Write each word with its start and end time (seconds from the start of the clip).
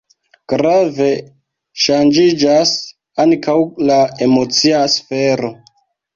Grave 0.51 1.09
ŝanĝiĝas 1.83 2.73
ankaŭ 3.27 3.57
la 3.93 4.01
emocia 4.31 4.83
sfero. 4.97 5.55